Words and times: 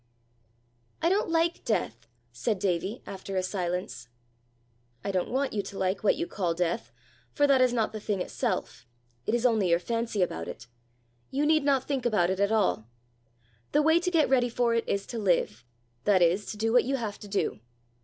"I 0.99 1.09
don't 1.09 1.29
like 1.29 1.63
death," 1.63 2.07
said 2.31 2.57
Davie, 2.57 3.03
after 3.05 3.35
a 3.37 3.43
silence. 3.43 4.07
"I 5.03 5.11
don't 5.11 5.29
want 5.29 5.53
you 5.53 5.61
to 5.61 5.77
like, 5.77 6.03
what 6.03 6.15
you 6.15 6.25
call 6.25 6.55
death, 6.55 6.91
for 7.33 7.45
that 7.45 7.61
is 7.61 7.71
not 7.71 7.91
the 7.91 7.99
thing 7.99 8.19
itself 8.19 8.87
it 9.27 9.35
is 9.35 9.45
only 9.45 9.69
your 9.69 9.77
fancy 9.77 10.23
about 10.23 10.47
it. 10.47 10.65
You 11.29 11.45
need 11.45 11.63
not 11.63 11.83
think 11.83 12.03
about 12.07 12.31
it 12.31 12.39
at 12.39 12.51
all. 12.51 12.89
The 13.73 13.83
way 13.83 13.99
to 13.99 14.09
get 14.09 14.27
ready 14.27 14.49
for 14.49 14.73
it 14.73 14.89
is 14.89 15.05
to 15.05 15.19
live, 15.19 15.63
that 16.05 16.23
is, 16.23 16.47
to 16.47 16.57
do 16.57 16.73
what 16.73 16.83
you 16.83 16.95
have 16.95 17.19
to 17.19 17.27
do." 17.27 17.59